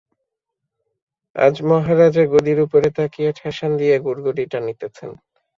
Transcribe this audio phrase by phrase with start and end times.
[1.35, 5.11] আজ মহারাজা গদির উপরে তাকিয়া ঠেসান দিয়া গুড়গুড়ি টানিতেছেন।